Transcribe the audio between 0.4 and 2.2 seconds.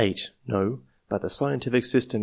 No; but the scientific sys ^ T